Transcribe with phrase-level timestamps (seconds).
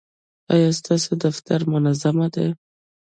[0.53, 2.47] ایا ستاسو دفتر منظم دی؟